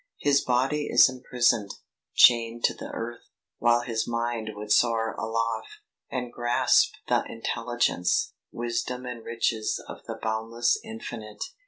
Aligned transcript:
His 0.17 0.41
body 0.41 0.87
is 0.89 1.07
imprisoned, 1.07 1.75
chained 2.15 2.63
to 2.63 2.73
the 2.73 2.89
earth, 2.89 3.21
while 3.59 3.81
his 3.81 4.07
mind 4.07 4.49
would 4.55 4.71
soar 4.71 5.13
aloft, 5.13 5.67
and 6.09 6.33
grasp 6.33 6.93
the 7.07 7.23
intelligence, 7.27 8.33
wisdom 8.51 9.05
and 9.05 9.23
riches 9.23 9.79
of 9.87 10.03
the 10.07 10.17
boundless 10.19 10.79
infinite. 10.83 11.43